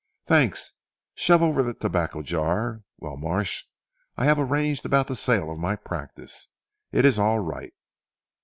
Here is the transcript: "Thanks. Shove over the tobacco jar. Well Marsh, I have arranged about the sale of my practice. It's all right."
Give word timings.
"Thanks. 0.25 0.71
Shove 1.13 1.43
over 1.43 1.61
the 1.61 1.75
tobacco 1.75 2.23
jar. 2.23 2.81
Well 2.97 3.17
Marsh, 3.17 3.65
I 4.17 4.25
have 4.25 4.39
arranged 4.39 4.83
about 4.83 5.05
the 5.05 5.15
sale 5.15 5.51
of 5.51 5.59
my 5.59 5.75
practice. 5.75 6.47
It's 6.91 7.19
all 7.19 7.37
right." 7.37 7.75